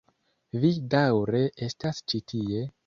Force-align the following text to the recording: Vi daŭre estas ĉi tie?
Vi 0.63 0.71
daŭre 0.95 1.43
estas 1.69 2.05
ĉi 2.13 2.25
tie? 2.33 2.69